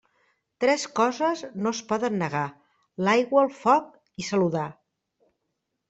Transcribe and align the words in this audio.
Tres 0.63 0.85
coses 0.99 1.43
no 1.65 1.75
es 1.77 1.83
poden 1.93 2.17
negar: 2.23 2.43
l'aigua, 3.09 3.47
el 3.47 3.55
foc 3.61 3.95
i 4.25 4.31
saludar. 4.33 4.69